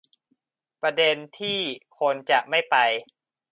[0.81, 1.59] ประเด็นที่
[1.99, 2.75] คนจะไม่ไป